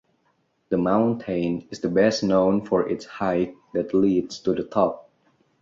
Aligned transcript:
The 0.69 0.79
mountain 0.79 1.67
is 1.69 1.77
best 1.81 2.23
known 2.23 2.65
for 2.65 2.89
its 2.89 3.05
hike 3.05 3.55
that 3.75 3.93
leads 3.93 4.39
to 4.39 4.53
the 4.55 4.63
top. 4.63 5.11